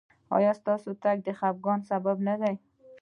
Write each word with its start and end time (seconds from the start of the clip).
ایا 0.35 0.51
ستاسو 0.59 0.89
تګ 1.03 1.17
د 1.25 1.29
خفګان 1.39 1.79
سبب 1.89 2.17
نه 2.27 2.35
دی؟ 2.41 2.55